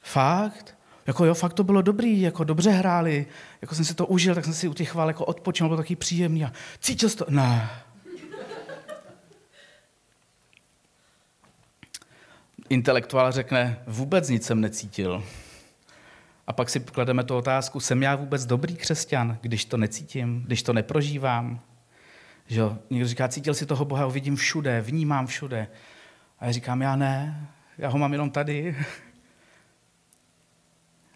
Fakt? 0.00 0.76
Jako 1.06 1.24
jo, 1.24 1.34
fakt 1.34 1.52
to 1.52 1.64
bylo 1.64 1.82
dobrý, 1.82 2.20
jako 2.20 2.44
dobře 2.44 2.70
hráli, 2.70 3.26
jako 3.62 3.74
jsem 3.74 3.84
si 3.84 3.94
to 3.94 4.06
užil, 4.06 4.34
tak 4.34 4.44
jsem 4.44 4.54
si 4.54 4.68
u 4.68 4.74
těch 4.74 4.90
chvál 4.90 5.08
jako 5.08 5.24
odpočinul, 5.24 5.68
bylo 5.68 5.76
taky 5.76 5.96
příjemný 5.96 6.44
a 6.44 6.52
cítil 6.80 7.10
to? 7.10 7.26
Ne. 7.28 7.70
Intelektuál 12.68 13.32
řekne, 13.32 13.78
vůbec 13.86 14.28
nic 14.28 14.46
jsem 14.46 14.60
necítil. 14.60 15.24
A 16.46 16.52
pak 16.52 16.70
si 16.70 16.80
klademe 16.80 17.24
tu 17.24 17.36
otázku, 17.36 17.80
jsem 17.80 18.02
já 18.02 18.16
vůbec 18.16 18.46
dobrý 18.46 18.76
křesťan, 18.76 19.38
když 19.40 19.64
to 19.64 19.76
necítím, 19.76 20.42
když 20.46 20.62
to 20.62 20.72
neprožívám? 20.72 21.60
Že 22.46 22.60
jo? 22.60 22.78
Někdo 22.90 23.08
říká, 23.08 23.28
cítil 23.28 23.54
si 23.54 23.66
toho 23.66 23.84
Boha, 23.84 24.04
ho 24.04 24.10
vidím 24.10 24.36
všude, 24.36 24.80
vnímám 24.80 25.26
všude. 25.26 25.68
A 26.38 26.46
já 26.46 26.52
říkám, 26.52 26.82
já 26.82 26.96
ne, 26.96 27.46
já 27.78 27.88
ho 27.88 27.98
mám 27.98 28.12
jenom 28.12 28.30
tady. 28.30 28.76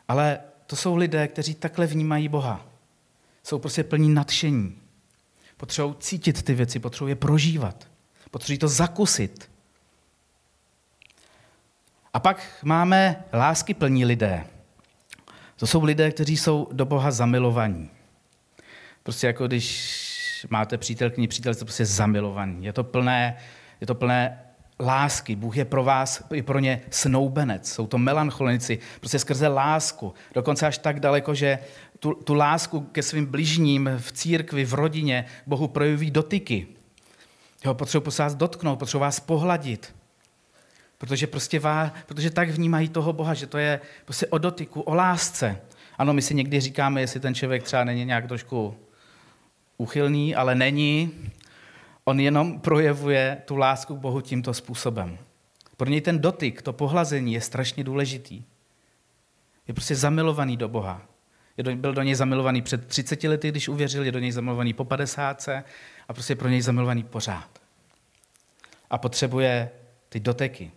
Ale 0.08 0.40
to 0.66 0.76
jsou 0.76 0.96
lidé, 0.96 1.28
kteří 1.28 1.54
takhle 1.54 1.86
vnímají 1.86 2.28
Boha. 2.28 2.66
Jsou 3.42 3.58
prostě 3.58 3.84
plní 3.84 4.14
nadšení. 4.14 4.80
Potřebují 5.56 5.94
cítit 5.98 6.42
ty 6.42 6.54
věci, 6.54 6.78
potřebují 6.78 7.10
je 7.10 7.16
prožívat. 7.16 7.88
Potřebují 8.30 8.58
to 8.58 8.68
zakusit. 8.68 9.50
A 12.14 12.20
pak 12.20 12.58
máme 12.62 13.24
lásky 13.32 13.74
plní 13.74 14.04
lidé. 14.04 14.44
To 15.56 15.66
jsou 15.66 15.84
lidé, 15.84 16.10
kteří 16.10 16.36
jsou 16.36 16.68
do 16.72 16.84
Boha 16.84 17.10
zamilovaní. 17.10 17.90
Prostě 19.02 19.26
jako 19.26 19.46
když 19.46 20.46
máte 20.50 20.78
přítelkyni, 20.78 21.28
přítel 21.28 21.54
jste 21.54 21.64
prostě 21.64 21.86
zamilovaní. 21.86 22.64
Je 22.64 22.72
to 22.72 22.84
plné, 22.84 23.36
je 23.80 23.86
to 23.86 23.94
plné 23.94 24.45
lásky. 24.80 25.36
Bůh 25.36 25.56
je 25.56 25.64
pro 25.64 25.84
vás 25.84 26.22
i 26.34 26.42
pro 26.42 26.58
ně 26.58 26.80
snoubenec. 26.90 27.72
Jsou 27.72 27.86
to 27.86 27.98
melancholinici, 27.98 28.78
prostě 29.00 29.18
skrze 29.18 29.48
lásku. 29.48 30.14
Dokonce 30.34 30.66
až 30.66 30.78
tak 30.78 31.00
daleko, 31.00 31.34
že 31.34 31.58
tu, 31.98 32.14
tu 32.14 32.34
lásku 32.34 32.80
ke 32.80 33.02
svým 33.02 33.26
bližním 33.26 33.90
v 33.98 34.12
církvi, 34.12 34.64
v 34.64 34.74
rodině 34.74 35.26
Bohu 35.46 35.68
projeví 35.68 36.10
dotyky. 36.10 36.66
Jo, 37.64 37.74
potřebuji 37.74 38.10
se 38.10 38.22
vás 38.22 38.34
dotknout, 38.34 38.78
potřebuji 38.78 39.00
vás 39.00 39.20
pohladit. 39.20 39.94
Protože 40.98 41.26
prostě 41.26 41.58
vá, 41.58 41.92
protože 42.06 42.30
tak 42.30 42.50
vnímají 42.50 42.88
toho 42.88 43.12
Boha, 43.12 43.34
že 43.34 43.46
to 43.46 43.58
je 43.58 43.80
prostě 44.04 44.26
o 44.26 44.38
dotyku, 44.38 44.80
o 44.80 44.94
lásce. 44.94 45.60
Ano, 45.98 46.12
my 46.12 46.22
si 46.22 46.34
někdy 46.34 46.60
říkáme, 46.60 47.00
jestli 47.00 47.20
ten 47.20 47.34
člověk 47.34 47.62
třeba 47.62 47.84
není 47.84 48.04
nějak 48.04 48.26
trošku 48.26 48.76
uchylný, 49.76 50.34
ale 50.34 50.54
není. 50.54 51.12
On 52.08 52.20
jenom 52.20 52.60
projevuje 52.60 53.42
tu 53.44 53.56
lásku 53.56 53.96
k 53.96 54.00
Bohu 54.00 54.20
tímto 54.20 54.54
způsobem. 54.54 55.18
Pro 55.76 55.88
něj 55.88 56.00
ten 56.00 56.18
dotyk, 56.18 56.62
to 56.62 56.72
pohlazení 56.72 57.32
je 57.32 57.40
strašně 57.40 57.84
důležitý. 57.84 58.42
Je 59.68 59.74
prostě 59.74 59.94
zamilovaný 59.94 60.56
do 60.56 60.68
Boha. 60.68 61.02
Je 61.56 61.76
byl 61.76 61.92
do 61.92 62.02
něj 62.02 62.14
zamilovaný 62.14 62.62
před 62.62 62.86
30 62.86 63.24
lety, 63.24 63.48
když 63.48 63.68
uvěřil, 63.68 64.04
je 64.04 64.12
do 64.12 64.18
něj 64.18 64.32
zamilovaný 64.32 64.72
po 64.72 64.84
50 64.84 65.48
a 66.08 66.12
prostě 66.12 66.36
pro 66.36 66.48
něj 66.48 66.62
zamilovaný 66.62 67.02
pořád. 67.02 67.48
A 68.90 68.98
potřebuje 68.98 69.70
ty 70.08 70.20
doteky. 70.20 70.70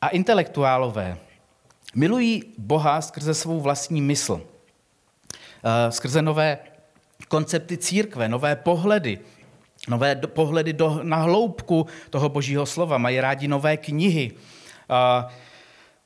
A 0.00 0.08
intelektuálové 0.08 1.18
milují 1.94 2.54
Boha 2.58 3.00
skrze 3.00 3.34
svou 3.34 3.60
vlastní 3.60 4.00
mysl, 4.02 4.46
eh, 5.64 5.92
skrze 5.92 6.22
nové 6.22 6.58
koncepty 7.28 7.76
církve, 7.76 8.28
nové 8.28 8.56
pohledy, 8.56 9.18
nové 9.88 10.16
pohledy 10.16 10.72
do, 10.72 11.00
na 11.02 11.16
hloubku 11.16 11.86
toho 12.10 12.28
božího 12.28 12.66
slova, 12.66 12.98
mají 12.98 13.20
rádi 13.20 13.48
nové 13.48 13.76
knihy, 13.76 14.32
a, 14.88 15.28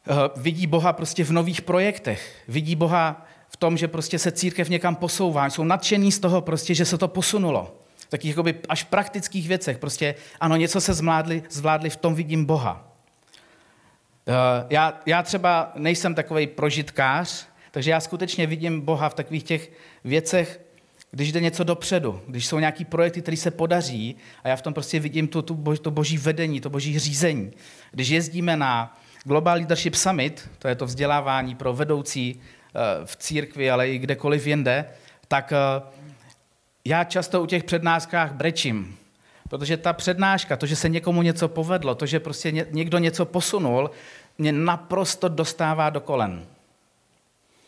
eh, 0.08 0.14
vidí 0.36 0.66
Boha 0.66 0.92
prostě 0.92 1.24
v 1.24 1.30
nových 1.30 1.62
projektech, 1.62 2.44
vidí 2.48 2.76
Boha 2.76 3.26
v 3.48 3.56
tom, 3.56 3.76
že 3.76 3.88
prostě 3.88 4.18
se 4.18 4.32
církev 4.32 4.68
někam 4.68 4.96
posouvá, 4.96 5.50
jsou 5.50 5.64
nadšení 5.64 6.12
z 6.12 6.18
toho 6.18 6.40
prostě, 6.40 6.74
že 6.74 6.84
se 6.84 6.98
to 6.98 7.08
posunulo. 7.08 7.76
V 7.96 8.10
takých 8.10 8.30
jakoby 8.30 8.54
až 8.68 8.82
praktických 8.82 9.48
věcech, 9.48 9.78
prostě 9.78 10.14
ano, 10.40 10.56
něco 10.56 10.80
se 10.80 10.94
zvládli, 10.94 11.42
zvládli, 11.50 11.90
v 11.90 11.96
tom 11.96 12.14
vidím 12.14 12.44
Boha. 12.44 12.92
Eh, 14.28 14.66
já, 14.70 15.00
já 15.06 15.22
třeba 15.22 15.72
nejsem 15.76 16.14
takový 16.14 16.46
prožitkář, 16.46 17.46
takže 17.70 17.90
já 17.90 18.00
skutečně 18.00 18.46
vidím 18.46 18.80
Boha 18.80 19.08
v 19.08 19.14
takových 19.14 19.42
těch 19.42 19.70
věcech, 20.04 20.65
když 21.16 21.32
jde 21.32 21.40
něco 21.40 21.64
dopředu, 21.64 22.20
když 22.26 22.46
jsou 22.46 22.58
nějaký 22.58 22.84
projekty, 22.84 23.22
které 23.22 23.36
se 23.36 23.50
podaří 23.50 24.16
a 24.44 24.48
já 24.48 24.56
v 24.56 24.62
tom 24.62 24.74
prostě 24.74 25.00
vidím 25.00 25.28
tu, 25.28 25.42
tu 25.42 25.54
bož, 25.54 25.80
to 25.80 25.90
boží 25.90 26.18
vedení, 26.18 26.60
to 26.60 26.70
boží 26.70 26.98
řízení. 26.98 27.52
Když 27.90 28.08
jezdíme 28.08 28.56
na 28.56 28.98
Global 29.24 29.56
Leadership 29.56 29.94
Summit, 29.94 30.50
to 30.58 30.68
je 30.68 30.74
to 30.74 30.86
vzdělávání 30.86 31.54
pro 31.54 31.72
vedoucí 31.72 32.40
eh, 32.40 32.80
v 33.04 33.16
církvi, 33.16 33.70
ale 33.70 33.88
i 33.88 33.98
kdekoliv 33.98 34.46
jinde, 34.46 34.84
tak 35.28 35.52
eh, 35.52 35.82
já 36.84 37.04
často 37.04 37.42
u 37.42 37.46
těch 37.46 37.64
přednáškách 37.64 38.32
brečím, 38.32 38.96
Protože 39.48 39.76
ta 39.76 39.92
přednáška, 39.92 40.56
to, 40.56 40.66
že 40.66 40.76
se 40.76 40.88
někomu 40.88 41.22
něco 41.22 41.48
povedlo, 41.48 41.94
to, 41.94 42.06
že 42.06 42.20
prostě 42.20 42.52
někdo 42.52 42.98
něco 42.98 43.24
posunul, 43.24 43.90
mě 44.38 44.52
naprosto 44.52 45.28
dostává 45.28 45.90
do 45.90 46.00
kolen. 46.00 46.46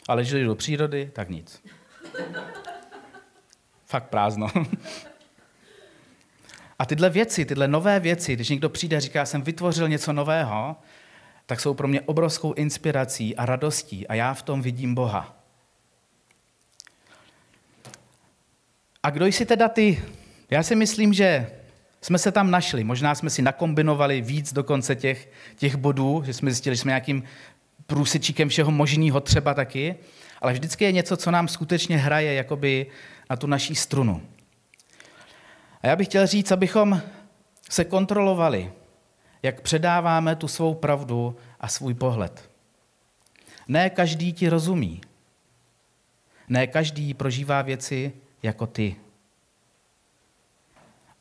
Ale 0.09 0.23
když 0.23 0.33
jdu 0.33 0.47
do 0.47 0.55
přírody, 0.55 1.11
tak 1.14 1.28
nic. 1.28 1.62
Fakt 3.88 4.09
prázdno. 4.09 4.49
A 6.78 6.87
tyhle 6.87 7.11
věci, 7.11 7.45
tyhle 7.45 7.68
nové 7.68 8.00
věci, 8.00 8.35
když 8.35 8.49
někdo 8.49 8.68
přijde 8.68 8.97
a 8.97 9.00
říká, 9.00 9.26
jsem 9.26 9.42
vytvořil 9.42 9.88
něco 9.88 10.12
nového, 10.12 10.76
tak 11.47 11.61
jsou 11.61 11.75
pro 11.75 11.88
mě 11.88 12.00
obrovskou 12.00 12.52
inspirací 12.52 13.37
a 13.37 13.47
radostí 13.47 14.07
a 14.07 14.14
já 14.14 14.35
v 14.35 14.42
tom 14.42 14.62
vidím 14.62 14.95
Boha. 14.95 15.37
A 19.02 19.11
kdo 19.11 19.26
jsi 19.26 19.47
teda 19.47 19.68
ty? 19.68 20.02
Já 20.50 20.62
si 20.62 20.76
myslím, 20.76 21.12
že 21.12 21.50
jsme 22.00 22.18
se 22.18 22.33
tam 22.33 22.50
našli. 22.50 22.85
Možná 22.85 23.14
jsme 23.14 23.30
si 23.30 23.42
nakombinovali 23.42 24.21
víc 24.21 24.52
dokonce 24.52 24.97
těch, 24.97 25.30
těch 25.57 25.76
bodů, 25.76 26.23
že 26.26 26.33
jsme 26.33 26.50
zjistili, 26.50 26.76
že 26.76 26.83
jsme 26.83 26.90
nějakým 26.90 27.23
průsečíkem 27.87 28.49
všeho 28.49 28.71
možného 28.71 29.21
třeba 29.21 29.54
taky, 29.54 29.97
ale 30.40 30.52
vždycky 30.52 30.85
je 30.85 30.92
něco, 30.92 31.16
co 31.16 31.30
nám 31.30 31.49
skutečně 31.49 31.97
hraje 31.97 32.35
jakoby 32.35 32.87
na 33.30 33.37
tu 33.37 33.47
naší 33.47 33.75
strunu. 33.75 34.23
A 35.82 35.87
já 35.87 35.97
bych 35.97 36.08
chtěl 36.08 36.26
říct, 36.26 36.52
abychom 36.52 37.02
se 37.70 37.85
kontrolovali, 37.85 38.73
jak 39.42 39.61
předáváme 39.61 40.37
tu 40.37 40.49
svou 40.49 40.75
pravdu 40.75 41.37
a 41.61 41.68
svůj 41.68 41.94
pohled. 41.94 42.50
Ne 43.68 43.90
každý 43.90 44.32
ti 44.32 44.49
rozumí. 44.49 45.00
Ne 46.49 46.66
každý 46.66 47.14
prožívá 47.14 47.62
věci 47.62 48.12
jako 48.42 48.66
ty. 48.66 48.97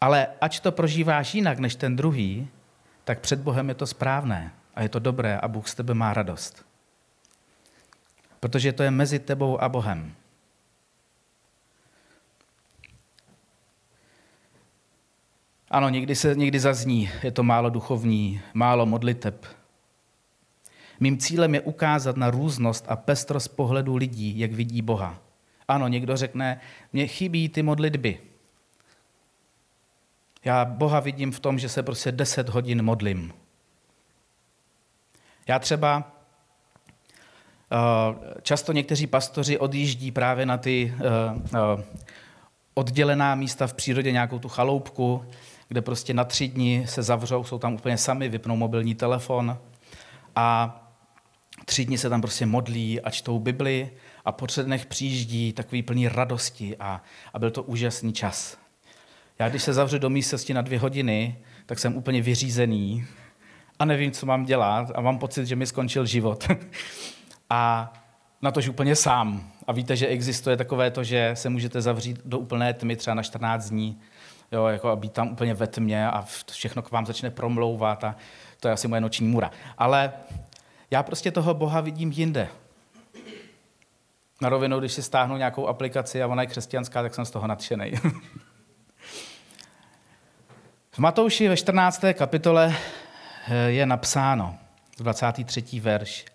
Ale 0.01 0.27
ať 0.41 0.59
to 0.59 0.71
prožíváš 0.71 1.35
jinak 1.35 1.59
než 1.59 1.75
ten 1.75 1.95
druhý, 1.95 2.47
tak 3.03 3.19
před 3.19 3.39
Bohem 3.39 3.69
je 3.69 3.75
to 3.75 3.87
správné 3.87 4.53
a 4.75 4.81
je 4.81 4.89
to 4.89 4.99
dobré 4.99 5.37
a 5.37 5.47
Bůh 5.47 5.67
z 5.67 5.75
tebe 5.75 5.93
má 5.93 6.13
radost. 6.13 6.65
Protože 8.39 8.73
to 8.73 8.83
je 8.83 8.91
mezi 8.91 9.19
tebou 9.19 9.61
a 9.61 9.69
Bohem. 9.69 10.15
Ano, 15.71 15.89
někdy 15.89 16.15
se 16.15 16.35
někdy 16.35 16.59
zazní, 16.59 17.09
je 17.23 17.31
to 17.31 17.43
málo 17.43 17.69
duchovní, 17.69 18.41
málo 18.53 18.85
modliteb. 18.85 19.45
Mým 20.99 21.17
cílem 21.17 21.55
je 21.55 21.61
ukázat 21.61 22.17
na 22.17 22.31
různost 22.31 22.85
a 22.87 22.95
pestrost 22.95 23.47
pohledu 23.47 23.95
lidí, 23.95 24.39
jak 24.39 24.51
vidí 24.51 24.81
Boha. 24.81 25.19
Ano, 25.67 25.87
někdo 25.87 26.17
řekne, 26.17 26.59
mně 26.93 27.07
chybí 27.07 27.49
ty 27.49 27.63
modlitby. 27.63 28.19
Já 30.45 30.65
Boha 30.65 30.99
vidím 30.99 31.31
v 31.31 31.39
tom, 31.39 31.59
že 31.59 31.69
se 31.69 31.83
prostě 31.83 32.11
deset 32.11 32.49
hodin 32.49 32.81
modlím. 32.81 33.33
Já 35.47 35.59
třeba 35.59 36.11
eh, 37.71 38.41
často 38.41 38.71
někteří 38.71 39.07
pastoři 39.07 39.59
odjíždí 39.59 40.11
právě 40.11 40.45
na 40.45 40.57
ty 40.57 40.93
eh, 40.99 41.03
eh, 41.55 41.83
oddělená 42.73 43.35
místa 43.35 43.67
v 43.67 43.73
přírodě, 43.73 44.11
nějakou 44.11 44.39
tu 44.39 44.49
chaloupku, 44.49 45.25
kde 45.67 45.81
prostě 45.81 46.13
na 46.13 46.23
tři 46.23 46.47
dny 46.47 46.85
se 46.87 47.03
zavřou, 47.03 47.43
jsou 47.43 47.59
tam 47.59 47.73
úplně 47.73 47.97
sami, 47.97 48.29
vypnou 48.29 48.55
mobilní 48.55 48.95
telefon 48.95 49.57
a 50.35 50.77
tři 51.65 51.85
dny 51.85 51.97
se 51.97 52.09
tam 52.09 52.21
prostě 52.21 52.45
modlí 52.45 53.01
a 53.01 53.09
čtou 53.09 53.39
Bibli 53.39 53.91
a 54.25 54.31
po 54.31 54.47
třech 54.47 54.65
dnech 54.65 54.85
přijíždí 54.85 55.53
takový 55.53 55.83
plný 55.83 56.07
radosti 56.07 56.77
a, 56.79 57.03
a 57.33 57.39
byl 57.39 57.51
to 57.51 57.63
úžasný 57.63 58.13
čas. 58.13 58.57
Já 59.39 59.49
když 59.49 59.63
se 59.63 59.73
zavřu 59.73 59.99
do 59.99 60.09
místnosti 60.09 60.53
na 60.53 60.61
dvě 60.61 60.79
hodiny, 60.79 61.37
tak 61.65 61.79
jsem 61.79 61.95
úplně 61.95 62.21
vyřízený 62.21 63.05
a 63.79 63.85
nevím, 63.85 64.11
co 64.11 64.25
mám 64.25 64.45
dělat 64.45 64.91
a 64.95 65.01
mám 65.01 65.17
pocit, 65.17 65.45
že 65.45 65.55
mi 65.55 65.65
skončil 65.65 66.05
život. 66.05 66.47
a 67.49 67.93
na 68.41 68.51
tož 68.51 68.67
úplně 68.67 68.95
sám. 68.95 69.51
A 69.67 69.71
víte, 69.71 69.95
že 69.95 70.07
existuje 70.07 70.57
takové 70.57 70.91
to, 70.91 71.03
že 71.03 71.31
se 71.33 71.49
můžete 71.49 71.81
zavřít 71.81 72.19
do 72.25 72.39
úplné 72.39 72.73
tmy 72.73 72.95
třeba 72.95 73.13
na 73.13 73.23
14 73.23 73.69
dní 73.69 73.99
jo, 74.51 74.65
jako 74.65 74.89
a 74.89 74.95
být 74.95 75.13
tam 75.13 75.31
úplně 75.31 75.53
ve 75.53 75.67
tmě 75.67 76.07
a 76.07 76.25
všechno 76.51 76.81
k 76.81 76.91
vám 76.91 77.05
začne 77.05 77.29
promlouvat 77.29 78.03
a 78.03 78.15
to 78.59 78.67
je 78.67 78.73
asi 78.73 78.87
moje 78.87 79.01
noční 79.01 79.27
můra. 79.27 79.51
Ale 79.77 80.13
já 80.91 81.03
prostě 81.03 81.31
toho 81.31 81.53
Boha 81.53 81.81
vidím 81.81 82.11
jinde. 82.11 82.47
Na 84.41 84.49
rovinu, 84.49 84.79
když 84.79 84.93
si 84.93 85.03
stáhnu 85.03 85.37
nějakou 85.37 85.67
aplikaci 85.67 86.23
a 86.23 86.27
ona 86.27 86.41
je 86.41 86.47
křesťanská, 86.47 87.01
tak 87.01 87.15
jsem 87.15 87.25
z 87.25 87.31
toho 87.31 87.47
nadšený. 87.47 87.91
v 90.91 90.99
Matouši 90.99 91.47
ve 91.47 91.57
14. 91.57 92.03
kapitole 92.13 92.75
eh, 93.47 93.55
je 93.55 93.85
napsáno, 93.85 94.55
23. 94.97 95.79
verš. 95.79 96.25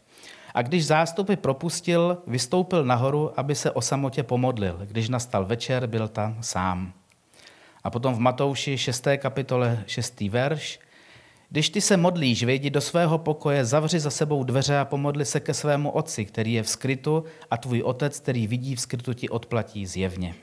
A 0.54 0.62
když 0.62 0.86
zástupy 0.86 1.36
propustil, 1.36 2.22
vystoupil 2.26 2.84
nahoru, 2.84 3.40
aby 3.40 3.54
se 3.54 3.70
o 3.70 3.80
samotě 3.80 4.22
pomodlil. 4.22 4.80
Když 4.84 5.08
nastal 5.08 5.44
večer, 5.44 5.86
byl 5.86 6.08
tam 6.08 6.42
sám. 6.42 6.92
A 7.84 7.90
potom 7.90 8.14
v 8.14 8.18
Matouši 8.18 8.78
6. 8.78 9.06
kapitole 9.18 9.84
6. 9.86 10.20
verš. 10.20 10.80
Když 11.50 11.70
ty 11.70 11.80
se 11.80 11.96
modlíš, 11.96 12.44
vejdi 12.44 12.70
do 12.70 12.80
svého 12.80 13.18
pokoje, 13.18 13.64
zavři 13.64 14.00
za 14.00 14.10
sebou 14.10 14.44
dveře 14.44 14.78
a 14.78 14.84
pomodli 14.84 15.24
se 15.24 15.40
ke 15.40 15.54
svému 15.54 15.90
otci, 15.90 16.24
který 16.24 16.52
je 16.52 16.62
v 16.62 16.68
skrytu 16.68 17.24
a 17.50 17.56
tvůj 17.56 17.82
otec, 17.82 18.20
který 18.20 18.46
vidí 18.46 18.76
v 18.76 18.80
skrytu, 18.80 19.12
ti 19.12 19.28
odplatí 19.28 19.86
zjevně. 19.86 20.34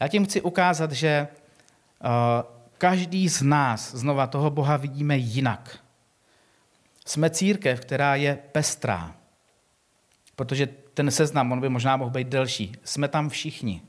Já 0.00 0.08
tím 0.08 0.24
chci 0.24 0.40
ukázat, 0.40 0.92
že 0.92 1.28
uh, 2.04 2.08
každý 2.78 3.28
z 3.28 3.42
nás, 3.42 3.94
znova 3.94 4.26
toho 4.26 4.50
Boha 4.50 4.76
vidíme 4.76 5.16
jinak. 5.16 5.78
Jsme 7.06 7.30
církev, 7.30 7.80
která 7.80 8.14
je 8.14 8.38
pestrá, 8.52 9.14
protože 10.36 10.68
ten 10.94 11.10
seznam, 11.10 11.52
on 11.52 11.60
by 11.60 11.68
možná 11.68 11.96
mohl 11.96 12.10
být 12.10 12.28
delší. 12.28 12.72
Jsme 12.84 13.08
tam 13.08 13.28
všichni. 13.28 13.82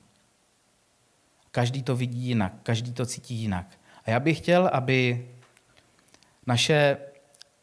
Každý 1.51 1.83
to 1.83 1.95
vidí 1.95 2.19
jinak, 2.19 2.53
každý 2.63 2.93
to 2.93 3.05
cítí 3.05 3.35
jinak. 3.35 3.79
A 4.05 4.11
já 4.11 4.19
bych 4.19 4.37
chtěl, 4.37 4.69
aby 4.73 5.27
naše, 6.47 6.97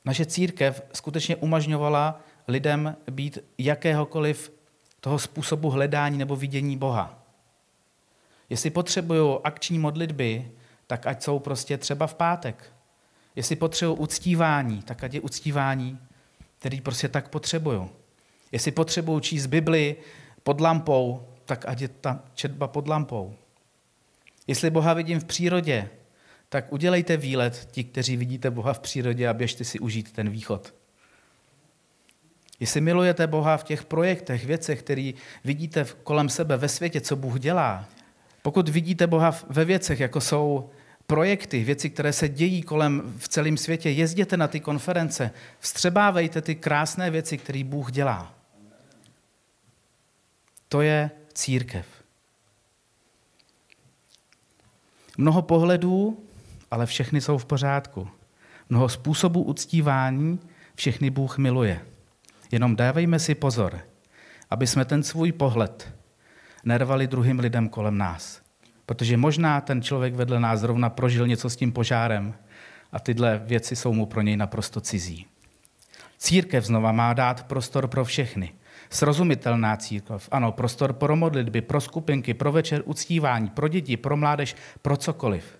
naše 0.05 0.27
církev 0.27 0.83
skutečně 0.93 1.37
umožňovala 1.37 2.21
lidem 2.49 2.97
být 3.11 3.39
jakéhokoliv 3.59 4.53
toho 5.01 5.19
způsobu 5.19 5.71
hledání 5.71 6.19
nebo 6.19 6.37
vidění 6.37 6.77
Boha. 6.77 7.23
Jestli 8.51 8.71
potřebují 8.71 9.39
akční 9.45 9.79
modlitby, 9.79 10.51
tak 10.87 11.07
ať 11.07 11.23
jsou 11.23 11.39
prostě 11.39 11.79
třeba 11.79 12.07
v 12.07 12.15
pátek. 12.15 12.73
Jestli 13.37 13.57
potřebují 13.57 13.99
uctívání, 13.99 14.83
tak 14.83 15.05
ať 15.05 15.15
je 15.15 15.21
uctívání, 15.21 15.99
který 16.59 16.81
prostě 16.81 17.09
tak 17.09 17.29
potřebují. 17.29 17.89
Jestli 18.53 18.73
potřebují 18.73 19.21
číst 19.21 19.47
Bibli 19.47 19.97
pod 20.43 20.61
lampou, 20.61 21.29
tak 21.45 21.65
ať 21.69 21.81
je 21.81 21.89
ta 21.89 22.23
četba 22.35 22.69
pod 22.69 22.89
lampou. 22.89 23.35
Jestli 24.47 24.71
Boha 24.71 24.95
vidím 24.95 25.21
v 25.21 25.25
přírodě, 25.25 25.89
tak 26.49 26.73
udělejte 26.73 27.17
výlet, 27.17 27.69
ti, 27.71 27.85
kteří 27.85 28.17
vidíte 28.17 28.51
Boha 28.51 28.73
v 28.73 28.81
přírodě 28.81 29.29
a 29.29 29.35
běžte 29.35 29.65
si 29.65 29.79
užít 29.79 30.13
ten 30.13 30.31
východ. 30.31 30.75
Jestli 32.61 32.81
milujete 32.81 33.27
Boha 33.27 33.57
v 33.57 33.65
těch 33.65 33.85
projektech, 33.85 34.45
věcech, 34.45 34.83
které 34.83 35.13
vidíte 35.45 35.87
kolem 36.03 36.29
sebe 36.29 36.57
ve 36.57 36.69
světě, 36.69 37.01
co 37.01 37.17
Bůh 37.17 37.41
dělá, 37.41 37.89
pokud 38.43 38.69
vidíte 38.69 39.07
Boha 39.07 39.35
ve 39.49 39.65
věcech, 39.65 40.01
jako 40.01 40.21
jsou 40.21 40.71
projekty, 41.07 41.65
věci, 41.65 41.91
které 41.91 42.13
se 42.13 42.29
dějí 42.29 42.63
kolem 42.63 43.15
v 43.19 43.29
celém 43.29 43.57
světě, 43.57 43.91
jezděte 43.91 44.37
na 44.37 44.49
ty 44.49 44.61
konference, 44.61 45.31
vstřebávejte 45.59 46.43
ty 46.43 46.55
krásné 46.55 47.11
věci, 47.11 47.39
které 47.39 47.65
Bůh 47.65 47.93
dělá. 47.93 48.35
To 50.69 50.81
je 50.81 51.11
církev. 51.35 51.96
Mnoho 55.17 55.43
pohledů, 55.43 56.25
ale 56.71 56.87
všechny 56.87 57.21
jsou 57.21 57.39
v 57.39 57.45
pořádku. 57.45 58.09
Mnoho 58.71 58.89
způsobů 58.89 59.43
uctívání, 59.43 60.39
všechny 60.75 61.11
Bůh 61.11 61.39
miluje. 61.39 61.81
Jenom 62.53 62.77
dávejme 62.77 63.19
si 63.19 63.35
pozor, 63.35 63.81
aby 64.51 64.67
jsme 64.67 64.85
ten 64.85 65.03
svůj 65.03 65.33
pohled 65.33 65.95
nervali 66.65 67.07
druhým 67.07 67.39
lidem 67.39 67.69
kolem 67.69 67.99
nás. 67.99 68.41
Protože 68.87 69.17
možná 69.17 69.61
ten 69.61 69.83
člověk 69.83 70.15
vedle 70.15 70.41
nás 70.41 70.61
zrovna 70.61 70.91
prožil 70.91 71.27
něco 71.27 71.51
s 71.51 71.57
tím 71.57 71.73
požárem 71.73 72.35
a 72.93 73.01
tyhle 73.01 73.43
věci 73.45 73.77
jsou 73.77 73.93
mu 73.93 74.07
pro 74.07 74.23
něj 74.23 74.37
naprosto 74.37 74.81
cizí. 74.81 75.27
Církev 76.19 76.65
znova 76.65 76.93
má 76.93 77.13
dát 77.13 77.43
prostor 77.43 77.89
pro 77.89 78.05
všechny. 78.05 78.53
Srozumitelná 78.91 79.77
církev. 79.77 80.29
Ano, 80.31 80.53
prostor 80.53 80.93
pro 80.93 81.17
modlitby, 81.17 81.61
pro 81.61 81.81
skupinky, 81.81 82.35
pro 82.35 82.53
večer 82.53 82.83
uctívání, 82.85 83.49
pro 83.49 83.69
děti, 83.69 83.97
pro 83.97 84.17
mládež, 84.17 84.57
pro 84.83 84.97
cokoliv. 84.97 85.59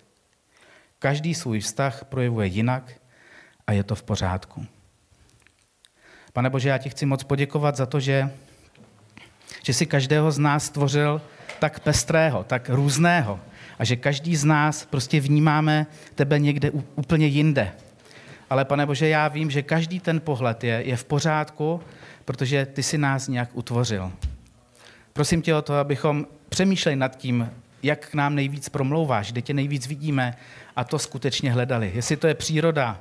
Každý 0.99 1.35
svůj 1.35 1.59
vztah 1.59 2.05
projevuje 2.05 2.47
jinak 2.47 3.01
a 3.67 3.71
je 3.71 3.83
to 3.83 3.95
v 3.95 4.03
pořádku. 4.03 4.65
Pane 6.33 6.49
Bože, 6.49 6.69
já 6.69 6.77
ti 6.77 6.89
chci 6.89 7.05
moc 7.05 7.23
poděkovat 7.23 7.75
za 7.75 7.85
to, 7.85 7.99
že, 7.99 8.31
že 9.63 9.73
jsi 9.73 9.85
každého 9.85 10.31
z 10.31 10.39
nás 10.39 10.65
stvořil 10.65 11.21
tak 11.59 11.79
pestrého, 11.79 12.43
tak 12.43 12.69
různého 12.69 13.39
a 13.79 13.85
že 13.85 13.95
každý 13.95 14.35
z 14.35 14.45
nás 14.45 14.85
prostě 14.85 15.19
vnímáme 15.19 15.87
tebe 16.15 16.39
někde 16.39 16.71
úplně 16.95 17.27
jinde. 17.27 17.71
Ale 18.49 18.65
pane 18.65 18.85
Bože, 18.85 19.07
já 19.07 19.27
vím, 19.27 19.51
že 19.51 19.61
každý 19.61 19.99
ten 19.99 20.19
pohled 20.19 20.63
je, 20.63 20.81
je 20.85 20.97
v 20.97 21.03
pořádku, 21.03 21.81
protože 22.25 22.65
ty 22.65 22.83
si 22.83 22.97
nás 22.97 23.27
nějak 23.27 23.49
utvořil. 23.53 24.11
Prosím 25.13 25.41
tě 25.41 25.55
o 25.55 25.61
to, 25.61 25.73
abychom 25.73 26.27
přemýšleli 26.49 26.95
nad 26.95 27.15
tím, 27.15 27.51
jak 27.83 28.09
k 28.09 28.13
nám 28.13 28.35
nejvíc 28.35 28.69
promlouváš, 28.69 29.31
kde 29.31 29.41
tě 29.41 29.53
nejvíc 29.53 29.87
vidíme 29.87 30.35
a 30.75 30.83
to 30.83 30.99
skutečně 30.99 31.51
hledali. 31.51 31.91
Jestli 31.95 32.17
to 32.17 32.27
je 32.27 32.33
příroda, 32.33 32.99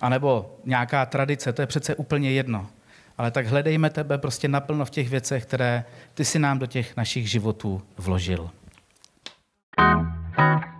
anebo 0.00 0.56
nějaká 0.64 1.06
tradice, 1.06 1.52
to 1.52 1.62
je 1.62 1.66
přece 1.66 1.94
úplně 1.94 2.32
jedno. 2.32 2.66
Ale 3.18 3.30
tak 3.30 3.46
hledejme 3.46 3.90
tebe 3.90 4.18
prostě 4.18 4.48
naplno 4.48 4.84
v 4.84 4.90
těch 4.90 5.08
věcech, 5.08 5.46
které 5.46 5.84
ty 6.14 6.24
si 6.24 6.38
nám 6.38 6.58
do 6.58 6.66
těch 6.66 6.96
našich 6.96 7.30
životů 7.30 7.82
vložil. 7.98 8.50
thank 9.76 10.66
you 10.66 10.71